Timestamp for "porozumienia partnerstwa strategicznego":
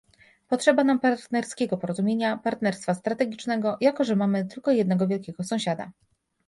1.77-3.77